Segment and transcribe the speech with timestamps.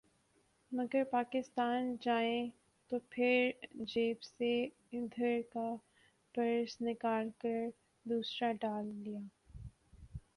[0.71, 2.47] مگر پاکستان جائیں
[2.91, 3.49] تو پھر
[3.85, 4.51] جیب سے
[4.93, 5.67] ادھر کا
[6.35, 7.67] پرس نکال کر
[8.05, 9.19] دوسرا ڈال لیا